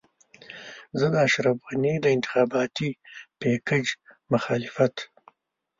زه 0.99 1.05
د 1.13 1.15
اشرف 1.27 1.57
غني 1.69 1.93
د 2.01 2.05
انتخاباتي 2.15 2.89
پېکج 3.39 3.85
مخالفت. 4.31 4.95